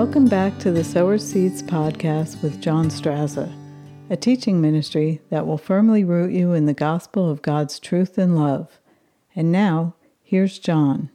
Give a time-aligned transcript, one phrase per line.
[0.00, 3.52] Welcome back to the Sower Seeds podcast with John Straza,
[4.08, 8.34] a teaching ministry that will firmly root you in the gospel of God's truth and
[8.34, 8.80] love.
[9.36, 11.10] And now, here's John.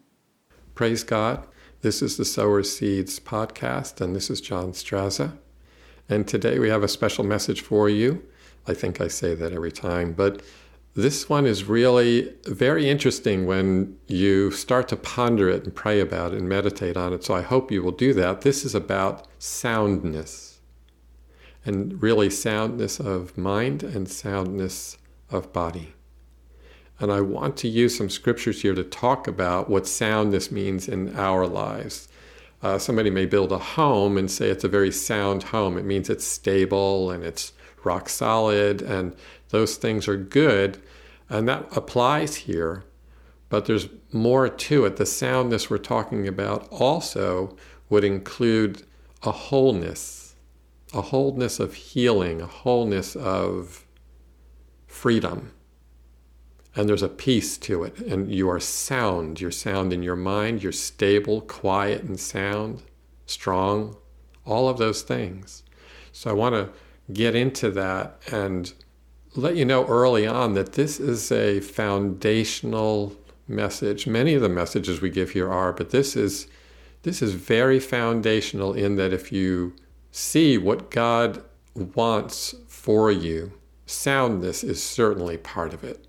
[0.76, 1.48] Praise God.
[1.82, 5.36] This is the Sower Seeds podcast, and this is John Straza.
[6.08, 8.24] And today we have a special message for you.
[8.68, 10.44] I think I say that every time, but
[10.96, 16.34] this one is really very interesting when you start to ponder it and pray about
[16.34, 17.22] it and meditate on it.
[17.24, 18.42] So I hope you will do that.
[18.42, 20.62] This is about soundness
[21.66, 24.98] and really soundness of mind and soundness
[25.30, 25.94] of body.
[26.98, 31.14] And I want to use some scriptures here to talk about what soundness means in
[31.18, 32.08] our lives.
[32.62, 35.78] Uh, somebody may build a home and say it's a very sound home.
[35.78, 37.52] It means it's stable and it's
[37.84, 39.16] rock solid, and
[39.50, 40.82] those things are good.
[41.30, 42.84] And that applies here,
[43.50, 44.98] but there's more to it.
[44.98, 47.56] The soundness we're talking about also
[47.90, 48.84] would include
[49.24, 50.36] a wholeness,
[50.94, 53.86] a wholeness of healing, a wholeness of
[54.88, 55.52] freedom.
[56.76, 57.98] And there's a peace to it.
[58.00, 59.40] And you are sound.
[59.40, 60.62] You're sound in your mind.
[60.62, 62.84] You're stable, quiet, and sound,
[63.26, 63.96] strong,
[64.46, 65.64] all of those things.
[66.12, 66.70] So I want to
[67.14, 68.74] get into that and
[69.36, 73.16] let you know early on that this is a foundational
[73.48, 74.08] message.
[74.08, 76.48] Many of the messages we give here are, but this is
[77.04, 79.76] this is very foundational in that if you
[80.12, 81.44] see what God
[81.76, 83.54] wants for you,
[83.86, 86.08] soundness is certainly part of it.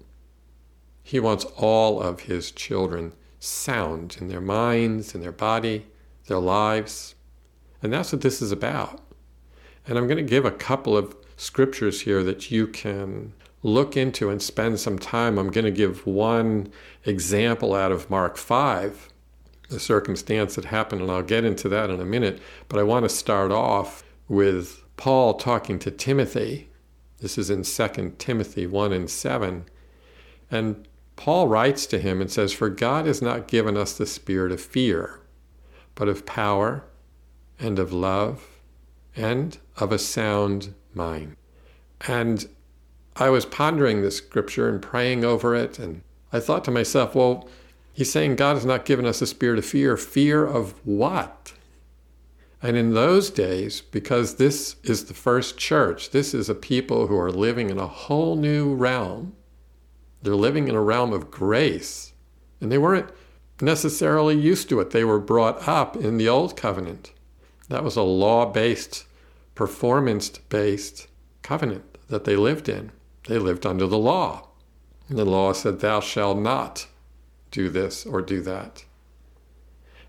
[1.03, 5.87] He wants all of his children sound in their minds, in their body,
[6.29, 7.15] their lives.
[7.83, 9.01] And that's what this is about.
[9.87, 13.33] And I'm going to give a couple of scriptures here that you can
[13.63, 15.39] look into and spend some time.
[15.39, 16.73] I'm going to give one
[17.05, 19.09] example out of Mark 5,
[19.69, 22.41] the circumstance that happened, and I'll get into that in a minute.
[22.69, 26.69] But I want to start off with Paul talking to Timothy.
[27.19, 29.65] This is in 2 Timothy 1 and 7.
[30.51, 30.87] And
[31.17, 34.61] Paul writes to him and says, For God has not given us the spirit of
[34.61, 35.21] fear,
[35.95, 36.85] but of power
[37.59, 38.61] and of love
[39.17, 41.37] and of a sound mind.
[42.09, 42.49] And
[43.15, 46.03] I was pondering this scripture and praying over it, and
[46.33, 47.49] I thought to myself, well,
[47.93, 49.97] he's saying God has not given us a spirit of fear.
[49.97, 51.53] Fear of what?
[52.63, 57.19] And in those days, because this is the first church, this is a people who
[57.19, 59.35] are living in a whole new realm.
[60.23, 62.13] They're living in a realm of grace.
[62.61, 63.11] And they weren't
[63.61, 64.91] necessarily used to it.
[64.91, 67.13] They were brought up in the old covenant.
[67.69, 69.05] That was a law based
[69.57, 71.09] performance based
[71.43, 72.93] covenant that they lived in.
[73.27, 74.47] They lived under the law.
[75.09, 76.87] And the law said, Thou shalt not
[77.51, 78.85] do this or do that.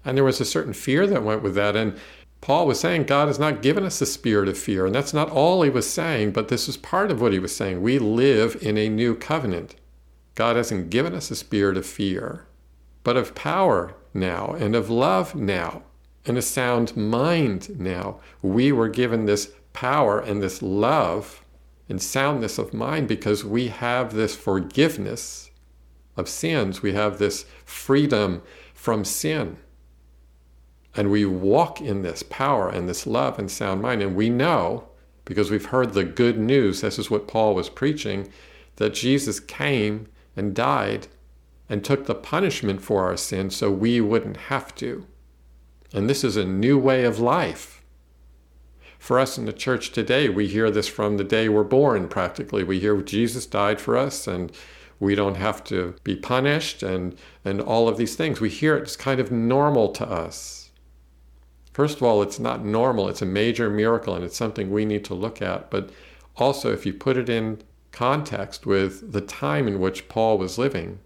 [0.06, 1.76] And there was a certain fear that went with that.
[1.76, 1.98] And
[2.42, 4.86] Paul was saying, God has not given us a spirit of fear.
[4.86, 7.56] And that's not all he was saying, but this is part of what he was
[7.56, 7.82] saying.
[7.82, 9.76] We live in a new covenant.
[10.36, 12.46] God hasn't given us a spirit of fear,
[13.04, 15.84] but of power now and of love now
[16.28, 18.20] and a sound mind now.
[18.42, 21.44] We were given this power and this love
[21.90, 25.52] and soundness of mind because we have this forgiveness
[26.18, 26.82] of sins.
[26.82, 28.42] We have this freedom
[28.74, 29.58] from sin.
[30.96, 34.02] And we walk in this power and this love and sound mind.
[34.02, 34.90] And we know,
[35.26, 38.32] because we've heard the good news, this is what Paul was preaching,
[38.78, 41.08] that Jesus came and died
[41.70, 45.06] and took the punishment for our sins so we wouldn't have to.
[45.94, 47.84] And this is a new way of life.
[49.00, 52.64] For us in the church today, we hear this from the day we're born practically.
[52.64, 54.52] We hear Jesus died for us and
[55.00, 58.42] we don't have to be punished and, and all of these things.
[58.42, 60.72] We hear it, it's kind of normal to us.
[61.72, 65.06] First of all, it's not normal, it's a major miracle and it's something we need
[65.06, 65.70] to look at.
[65.70, 65.92] But
[66.36, 71.00] also, if you put it in context with the time in which Paul was living,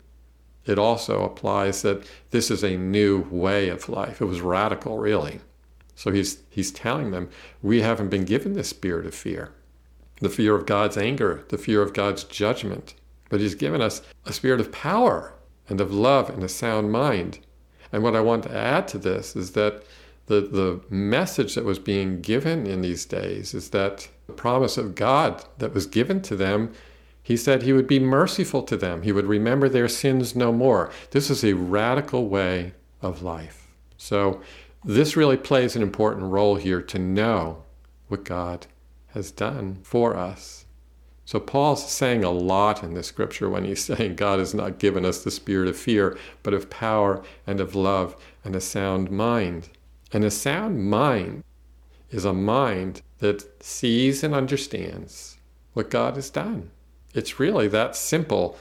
[0.66, 4.22] it also applies that this is a new way of life.
[4.22, 5.42] It was radical, really.
[5.96, 7.30] So he's, he's telling them,
[7.62, 9.54] we haven't been given this spirit of fear,
[10.20, 12.96] the fear of God's anger, the fear of God's judgment,
[13.30, 15.34] but he's given us a spirit of power
[15.68, 17.40] and of love and a sound mind.
[17.92, 19.84] And what I want to add to this is that
[20.28, 24.96] the, the message that was being given in these days is that the promise of
[24.96, 26.74] God that was given to them
[27.24, 29.04] he said he would be merciful to them.
[29.04, 30.92] He would remember their sins no more.
[31.12, 33.68] This is a radical way of life.
[33.98, 34.42] So,
[34.84, 37.64] this really plays an important role here to know
[38.08, 38.66] what God
[39.10, 40.66] has done for us.
[41.24, 45.06] So, Paul's saying a lot in this scripture when he's saying God has not given
[45.06, 49.70] us the spirit of fear, but of power and of love and a sound mind.
[50.12, 51.44] And a sound mind
[52.10, 55.38] is a mind that sees and understands
[55.74, 56.72] what God has done.
[57.14, 58.58] It's really that simple.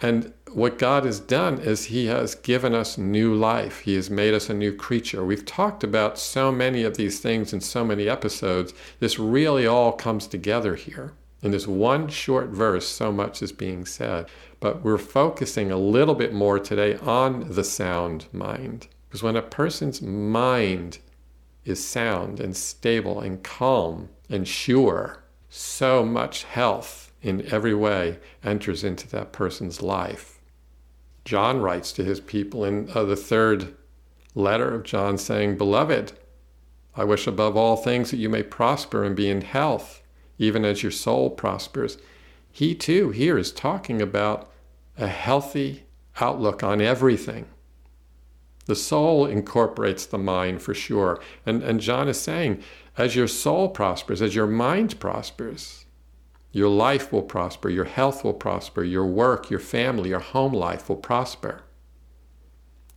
[0.00, 3.80] And what God has done is He has given us new life.
[3.80, 5.24] He has made us a new creature.
[5.24, 8.74] We've talked about so many of these things in so many episodes.
[9.00, 11.14] This really all comes together here.
[11.42, 14.26] In this one short verse, so much is being said.
[14.60, 18.88] But we're focusing a little bit more today on the sound mind.
[19.08, 20.98] Because when a person's mind
[21.64, 28.84] is sound and stable and calm and sure, so much health in every way enters
[28.84, 30.40] into that person's life.
[31.24, 33.74] John writes to his people in uh, the third
[34.34, 36.12] letter of John saying, Beloved,
[36.94, 40.02] I wish above all things that you may prosper and be in health,
[40.38, 41.98] even as your soul prospers.
[42.50, 44.50] He too here is talking about
[44.96, 45.84] a healthy
[46.20, 47.46] outlook on everything.
[48.66, 51.20] The soul incorporates the mind for sure.
[51.44, 52.62] And, and John is saying,
[52.98, 55.85] as your soul prospers, as your mind prospers,
[56.56, 60.88] your life will prosper, your health will prosper, your work, your family, your home life
[60.88, 61.60] will prosper.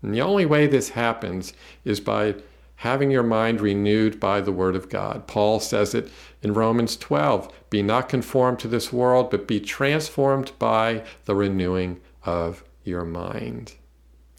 [0.02, 1.52] And the only way this happens
[1.84, 2.36] is by
[2.78, 5.28] having your mind renewed by the Word of God.
[5.28, 6.10] Paul says it
[6.42, 12.00] in Romans 12 Be not conformed to this world, but be transformed by the renewing
[12.24, 13.74] of your mind.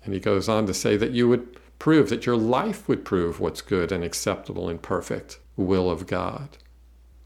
[0.02, 3.38] And he goes on to say that you would prove, that your life would prove
[3.38, 6.56] what's good and acceptable and perfect will of God.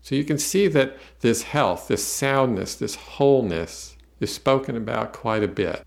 [0.05, 5.43] So you can see that this health, this soundness, this wholeness is spoken about quite
[5.43, 5.83] a bit.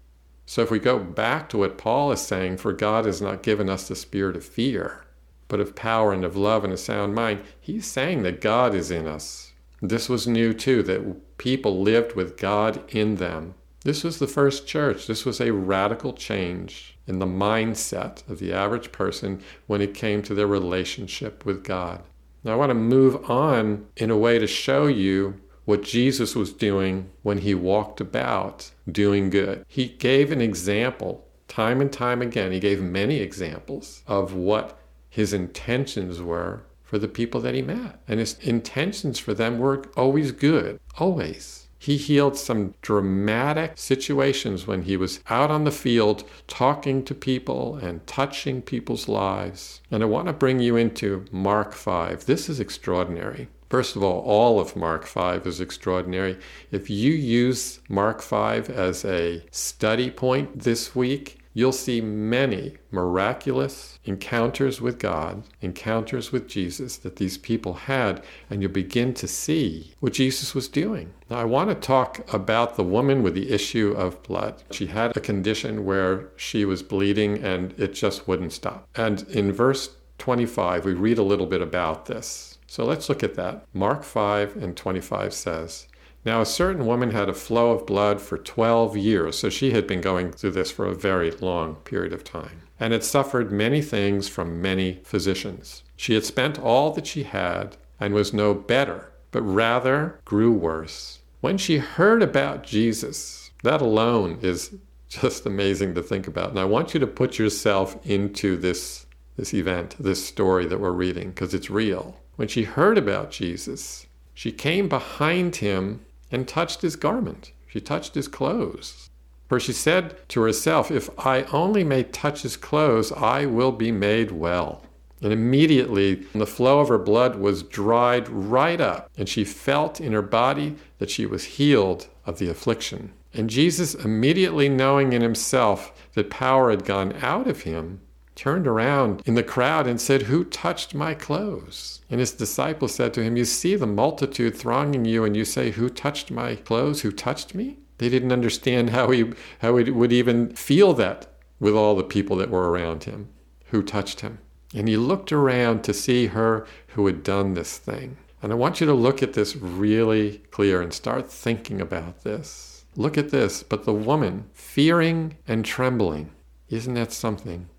[0.48, 3.69] So if we go back to what Paul is saying, for God has not given
[3.69, 5.06] us the spirit of fear,
[5.48, 8.90] but of power and of love and a sound mind, he's saying that God is
[8.90, 9.54] in us.
[9.84, 13.54] This was new too, that people lived with God in them.
[13.84, 15.06] This was the first church.
[15.06, 20.24] This was a radical change in the mindset of the average person when it came
[20.24, 22.02] to their relationship with God.
[22.44, 26.54] Now, I want to move on in a way to show you what Jesus was
[26.54, 29.66] doing when he walked about doing good.
[29.68, 32.51] He gave an example time and time again.
[32.51, 34.80] He gave many examples of what
[35.10, 38.00] his intentions were for the people that he met.
[38.07, 41.67] And his intentions for them were always good, always.
[41.79, 47.75] He healed some dramatic situations when he was out on the field talking to people
[47.75, 49.81] and touching people's lives.
[49.91, 52.25] And I want to bring you into Mark 5.
[52.25, 53.47] This is extraordinary.
[53.69, 56.38] First of all, all of Mark 5 is extraordinary.
[56.71, 63.98] If you use Mark 5 as a study point this week, you'll see many miraculous
[64.06, 69.95] encounters with God, encounters with Jesus that these people had, and you'll begin to see
[70.00, 71.12] what Jesus was doing.
[71.31, 74.62] Now, I want to talk about the woman with the issue of blood.
[74.69, 78.88] She had a condition where she was bleeding and it just wouldn't stop.
[78.95, 82.59] And in verse 25, we read a little bit about this.
[82.68, 83.65] So let's look at that.
[83.74, 85.88] Mark 5 and 25 says,
[86.25, 89.88] now, a certain woman had a flow of blood for 12 years, so she had
[89.88, 93.81] been going through this for a very long period of time, and had suffered many
[93.81, 95.83] things from many physicians.
[95.95, 101.19] She had spent all that she had and was no better, but rather grew worse.
[101.40, 104.76] When she heard about Jesus, that alone is
[105.09, 106.50] just amazing to think about.
[106.50, 109.06] And I want you to put yourself into this,
[109.38, 112.19] this event, this story that we're reading, because it's real.
[112.36, 117.52] When she heard about Jesus, she came behind him and touched his garment.
[117.68, 119.10] She touched his clothes.
[119.48, 123.92] For she said to herself, If I only may touch his clothes, I will be
[123.92, 124.84] made well.
[125.22, 130.14] And immediately the flow of her blood was dried right up, and she felt in
[130.14, 133.14] her body that she was healed of the affliction.
[133.34, 138.02] And Jesus, immediately knowing in himself that power had gone out of him,
[138.37, 142.01] turned around in the crowd and said, Who touched my clothes?
[142.09, 145.71] And his disciples said to him, You see the multitude thronging you, and you say,
[145.71, 147.01] Who touched my clothes?
[147.01, 147.79] Who touched me?
[147.97, 151.27] They didn't understand how he, how he would even feel that
[151.59, 153.29] with all the people that were around him
[153.71, 154.39] who touched him.
[154.73, 158.17] And he looked around to see her who had done this thing.
[158.41, 162.85] And I want you to look at this really clear and start thinking about this.
[162.95, 163.63] Look at this.
[163.63, 166.31] But the woman, fearing and trembling,
[166.69, 167.69] isn't that something?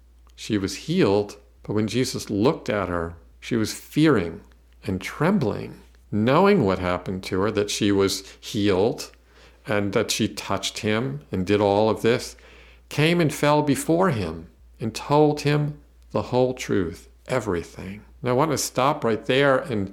[0.40, 4.42] She was healed, but when Jesus looked at her, she was fearing
[4.84, 5.80] and trembling,
[6.12, 9.10] knowing what happened to her, that she was healed
[9.66, 12.36] and that she touched him and did all of this,
[12.88, 14.46] came and fell before him
[14.78, 15.80] and told him
[16.12, 18.02] the whole truth, everything.
[18.22, 19.92] Now, I want to stop right there and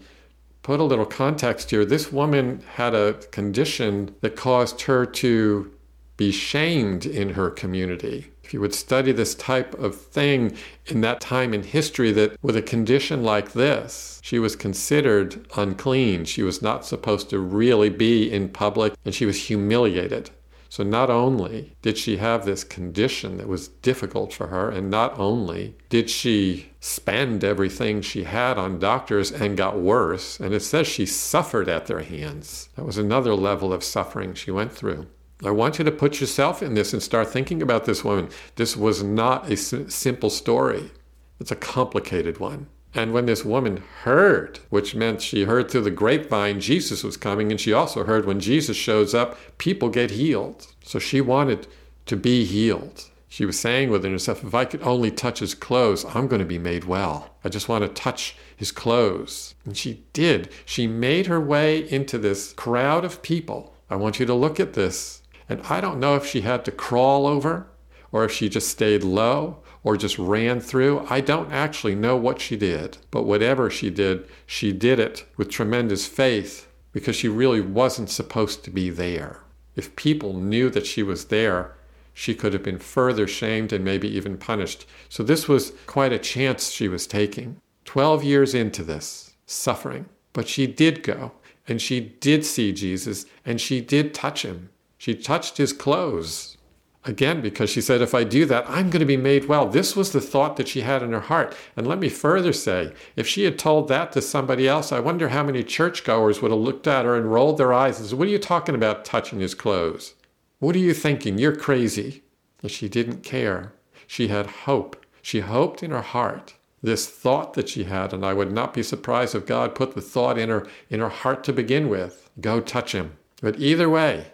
[0.62, 1.86] put a little context here.
[1.86, 5.74] This woman had a condition that caused her to
[6.18, 11.20] be shamed in her community if you would study this type of thing in that
[11.20, 16.26] time in history, that with a condition like this, she was considered unclean.
[16.26, 20.30] She was not supposed to really be in public, and she was humiliated.
[20.70, 25.18] So, not only did she have this condition that was difficult for her, and not
[25.18, 30.86] only did she spend everything she had on doctors and got worse, and it says
[30.86, 32.70] she suffered at their hands.
[32.76, 35.08] That was another level of suffering she went through.
[35.44, 38.30] I want you to put yourself in this and start thinking about this woman.
[38.56, 40.92] This was not a simple story,
[41.40, 42.68] it's a complicated one.
[42.94, 47.52] And when this woman heard, which meant she heard through the grapevine Jesus was coming,
[47.52, 50.68] and she also heard when Jesus shows up, people get healed.
[50.82, 51.68] So she wanted
[52.06, 53.10] to be healed.
[53.28, 56.46] She was saying within herself, if I could only touch his clothes, I'm going to
[56.46, 57.36] be made well.
[57.44, 59.56] I just want to touch his clothes.
[59.66, 60.50] And she did.
[60.64, 63.74] She made her way into this crowd of people.
[63.90, 65.22] I want you to look at this.
[65.48, 67.68] And I don't know if she had to crawl over
[68.12, 71.06] or if she just stayed low or just ran through.
[71.10, 72.98] I don't actually know what she did.
[73.12, 78.64] But whatever she did, she did it with tremendous faith because she really wasn't supposed
[78.64, 79.42] to be there.
[79.76, 81.76] If people knew that she was there,
[82.14, 84.88] she could have been further shamed and maybe even punished.
[85.10, 87.62] So this was quite a chance she was taking.
[87.84, 90.06] 12 years into this suffering.
[90.34, 91.34] But she did go
[91.68, 94.70] and she did see Jesus and she did touch him.
[95.06, 96.58] She touched his clothes.
[97.04, 99.68] Again, because she said, if I do that, I'm going to be made well.
[99.68, 101.56] This was the thought that she had in her heart.
[101.78, 105.30] And let me further say, if she had told that to somebody else, I wonder
[105.30, 108.28] how many churchgoers would have looked at her and rolled their eyes and said, What
[108.28, 110.16] are you talking about touching his clothes?
[110.58, 111.38] What are you thinking?
[111.38, 112.24] You're crazy.
[112.64, 113.74] And she didn't care.
[114.08, 115.06] She had hope.
[115.22, 118.82] She hoped in her heart this thought that she had, and I would not be
[118.82, 122.28] surprised if God put the thought in her in her heart to begin with.
[122.42, 123.18] Go touch him.
[123.40, 124.32] But either way,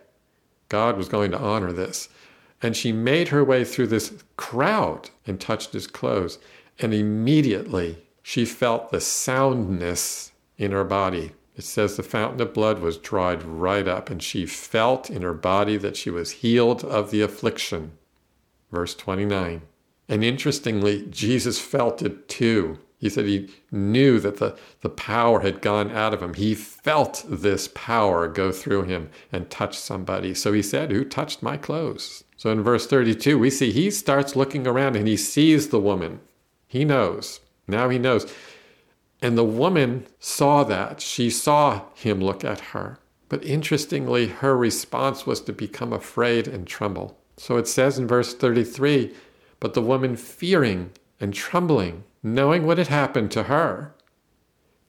[0.72, 2.08] God was going to honor this.
[2.62, 6.40] And she made her way through this crowd and touched his clothes.
[6.80, 11.34] And immediately she felt the soundness in her body.
[11.58, 15.34] It says the fountain of blood was dried right up, and she felt in her
[15.34, 17.92] body that she was healed of the affliction.
[18.72, 19.64] Verse 29.
[20.08, 22.80] And interestingly, Jesus felt it too.
[23.02, 26.36] He said he knew that the, the power had gone out of him.
[26.36, 30.36] He felt this power go through him and touch somebody.
[30.36, 32.24] So he said, Who touched my clothes?
[32.38, 36.20] So in verse 32, we see he starts looking around and he sees the woman.
[36.68, 37.40] He knows.
[37.68, 38.32] Now he knows.
[39.20, 41.02] And the woman saw that.
[41.02, 43.00] She saw him look at her.
[43.30, 47.18] But interestingly, her response was to become afraid and tremble.
[47.36, 49.12] So it says in verse 33
[49.60, 50.92] But the woman, fearing
[51.22, 53.94] and trembling, knowing what had happened to her,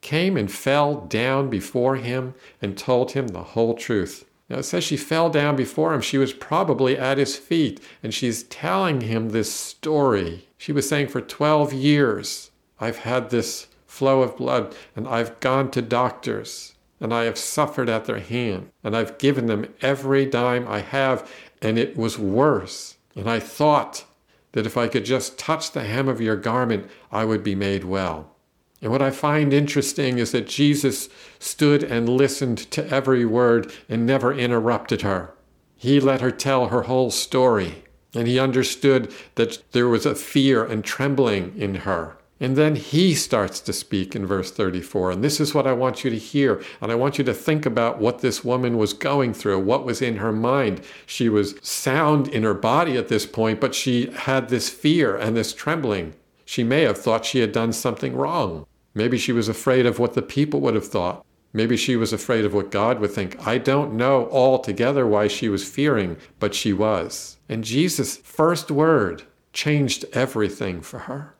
[0.00, 4.24] came and fell down before him and told him the whole truth.
[4.48, 6.00] Now it says she fell down before him.
[6.00, 10.48] She was probably at his feet, and she's telling him this story.
[10.58, 15.70] She was saying, For 12 years, I've had this flow of blood, and I've gone
[15.70, 20.66] to doctors, and I have suffered at their hand, and I've given them every dime
[20.68, 21.30] I have,
[21.62, 22.96] and it was worse.
[23.14, 24.04] And I thought
[24.52, 27.84] that if I could just touch the hem of your garment, I would be made
[27.84, 28.36] well.
[28.80, 34.04] And what I find interesting is that Jesus stood and listened to every word and
[34.04, 35.32] never interrupted her.
[35.76, 40.64] He let her tell her whole story, and he understood that there was a fear
[40.64, 42.16] and trembling in her.
[42.42, 45.12] And then he starts to speak in verse 34.
[45.12, 46.60] And this is what I want you to hear.
[46.80, 50.02] And I want you to think about what this woman was going through, what was
[50.02, 50.80] in her mind.
[51.06, 55.36] She was sound in her body at this point, but she had this fear and
[55.36, 56.14] this trembling.
[56.44, 58.66] She may have thought she had done something wrong.
[58.92, 61.24] Maybe she was afraid of what the people would have thought.
[61.52, 63.46] Maybe she was afraid of what God would think.
[63.46, 67.36] I don't know altogether why she was fearing, but she was.
[67.48, 69.22] And Jesus' first word
[69.52, 71.36] changed everything for her.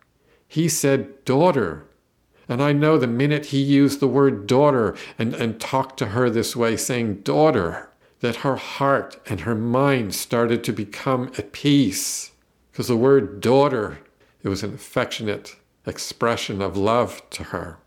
[0.53, 1.87] He said, Daughter.
[2.47, 6.29] And I know the minute he used the word daughter and, and talked to her
[6.29, 7.89] this way, saying, Daughter,
[8.21, 12.33] that her heart and her mind started to become at peace.
[12.71, 14.01] Because the word daughter,
[14.43, 15.57] it was an affectionate
[15.87, 17.79] expression of love to her.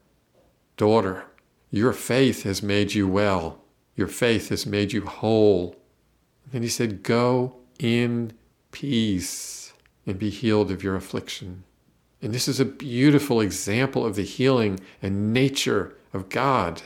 [0.76, 1.26] Daughter,
[1.70, 3.62] your faith has made you well.
[3.96, 5.76] Your faith has made you whole.
[6.52, 8.34] And he said, Go in
[8.72, 9.72] peace
[10.08, 11.64] and be healed of your affliction.
[12.26, 16.82] And this is a beautiful example of the healing and nature of God.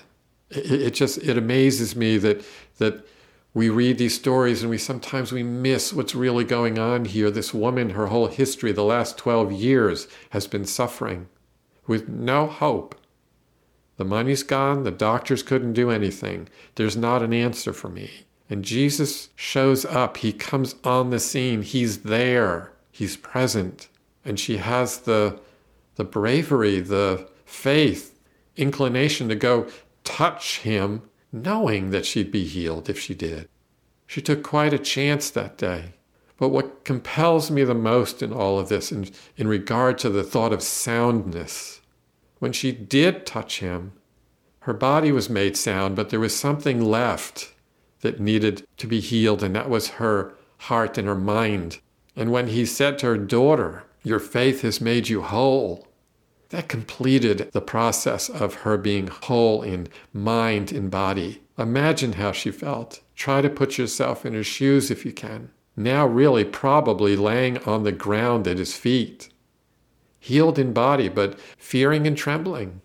[0.49, 2.43] It, it just it amazes me that
[2.77, 3.07] that
[3.53, 7.31] we read these stories and we sometimes we miss what's really going on here.
[7.31, 11.29] This woman, her whole history, the last 12 years, has been suffering
[11.87, 12.99] with no hope.
[13.95, 16.49] The money's gone, the doctors couldn't do anything.
[16.75, 18.25] There's not an answer for me.
[18.49, 20.17] And Jesus shows up.
[20.17, 21.61] He comes on the scene.
[21.61, 22.73] He's there.
[22.91, 23.87] He's present.
[24.29, 25.39] And she has the,
[25.95, 28.19] the bravery, the faith,
[28.55, 29.67] inclination to go
[30.03, 33.49] touch him, knowing that she'd be healed if she did.
[34.05, 35.93] She took quite a chance that day.
[36.37, 40.23] But what compels me the most in all of this, in, in regard to the
[40.23, 41.81] thought of soundness,
[42.37, 43.93] when she did touch him,
[44.59, 47.55] her body was made sound, but there was something left
[48.01, 51.79] that needed to be healed, and that was her heart and her mind.
[52.15, 55.87] And when he said to her, Daughter, your faith has made you whole,
[56.49, 61.41] that completed the process of her being whole in mind and body.
[61.57, 63.01] Imagine how she felt.
[63.15, 67.83] Try to put yourself in her shoes if you can now really probably laying on
[67.83, 69.29] the ground at his feet,
[70.19, 72.81] healed in body, but fearing and trembling.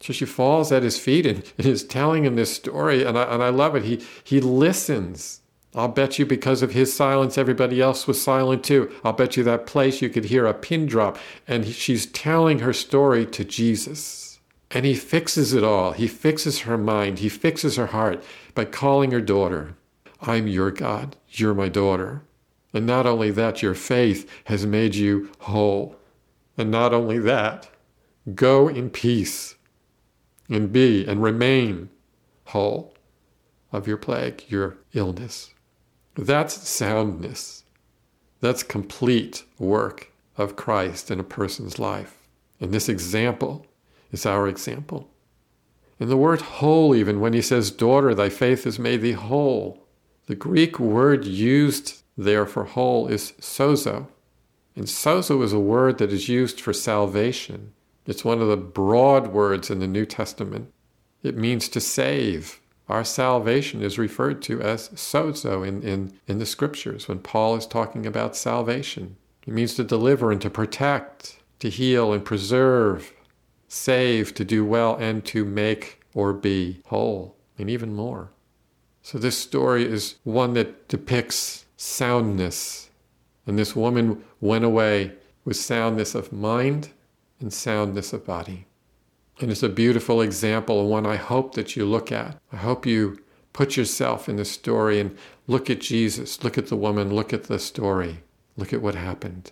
[0.00, 3.22] So she falls at his feet and, and is telling him this story, and I,
[3.32, 3.84] and I love it.
[3.84, 5.41] He, he listens.
[5.74, 8.92] I'll bet you because of his silence, everybody else was silent too.
[9.02, 11.18] I'll bet you that place you could hear a pin drop.
[11.48, 14.40] And he, she's telling her story to Jesus.
[14.70, 15.92] And he fixes it all.
[15.92, 17.20] He fixes her mind.
[17.20, 18.22] He fixes her heart
[18.54, 19.74] by calling her daughter.
[20.20, 22.22] I'm your God, you're my daughter.
[22.74, 25.96] And not only that, your faith has made you whole.
[26.56, 27.70] And not only that,
[28.34, 29.56] go in peace
[30.48, 31.88] and be and remain
[32.46, 32.94] whole
[33.72, 35.51] of your plague, your illness.
[36.14, 37.64] That's soundness.
[38.40, 42.18] That's complete work of Christ in a person's life.
[42.60, 43.66] And this example
[44.10, 45.08] is our example.
[45.98, 49.86] And the word whole, even when he says, Daughter, thy faith has made thee whole,
[50.26, 54.08] the Greek word used there for whole is sozo.
[54.74, 57.72] And sozo is a word that is used for salvation.
[58.06, 60.72] It's one of the broad words in the New Testament.
[61.22, 62.60] It means to save.
[62.88, 67.66] Our salvation is referred to as sozo in, in, in the scriptures when Paul is
[67.66, 69.16] talking about salvation.
[69.46, 73.12] It means to deliver and to protect, to heal and preserve,
[73.68, 78.30] save, to do well, and to make or be whole, and even more.
[79.02, 82.90] So this story is one that depicts soundness.
[83.46, 85.12] And this woman went away
[85.44, 86.90] with soundness of mind
[87.40, 88.66] and soundness of body.
[89.42, 92.38] And it's a beautiful example, one I hope that you look at.
[92.52, 93.18] I hope you
[93.52, 97.44] put yourself in the story and look at Jesus, look at the woman, look at
[97.44, 98.22] the story,
[98.56, 99.50] look at what happened.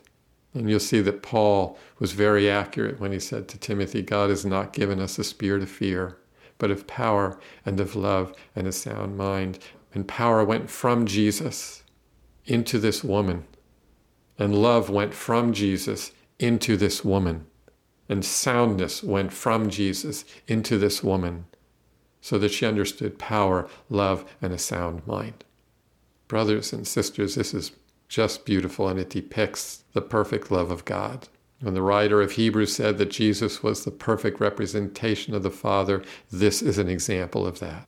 [0.54, 4.46] And you'll see that Paul was very accurate when he said to Timothy, God has
[4.46, 6.18] not given us a spirit of fear,
[6.58, 9.58] but of power and of love and a sound mind.
[9.92, 11.82] And power went from Jesus
[12.46, 13.44] into this woman,
[14.38, 17.46] and love went from Jesus into this woman,
[18.10, 21.46] and soundness went from Jesus into this woman,
[22.20, 25.44] so that she understood power, love, and a sound mind.
[26.26, 27.70] Brothers and sisters, this is
[28.08, 31.28] just beautiful, and it depicts the perfect love of God.
[31.60, 36.02] When the writer of Hebrews said that Jesus was the perfect representation of the Father,
[36.32, 37.86] this is an example of that.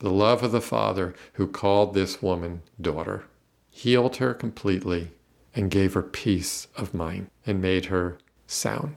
[0.00, 3.24] The love of the Father who called this woman daughter,
[3.70, 5.12] healed her completely,
[5.54, 8.96] and gave her peace of mind and made her sound.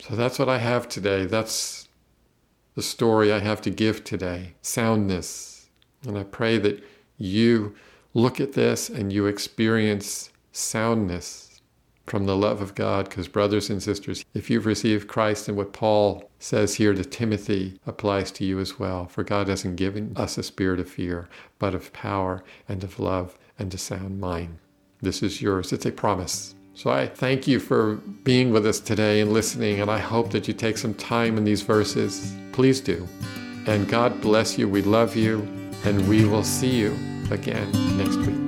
[0.00, 1.24] So that's what I have today.
[1.24, 1.88] That's
[2.74, 5.70] the story I have to give today soundness.
[6.06, 6.84] And I pray that
[7.16, 7.74] you
[8.12, 11.60] look at this and you experience soundness
[12.06, 15.72] from the love of God, because, brothers and sisters, if you've received Christ and what
[15.72, 20.36] Paul says here to Timothy applies to you as well, for God hasn't given us
[20.36, 24.58] a spirit of fear, but of power and of love and a sound mind.
[25.00, 25.72] This is yours.
[25.72, 26.54] It's a promise.
[26.76, 30.48] So I thank you for being with us today and listening, and I hope that
[30.48, 32.34] you take some time in these verses.
[32.52, 33.08] Please do.
[33.66, 34.68] And God bless you.
[34.68, 35.40] We love you,
[35.84, 36.98] and we will see you
[37.30, 38.43] again next week.